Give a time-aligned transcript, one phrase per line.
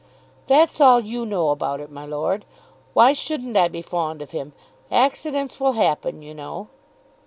[0.47, 2.43] "That's all you know about it, my lord.
[2.95, 4.53] Why shouldn't I be fond of him?
[4.89, 6.69] Accidents will happen, you know."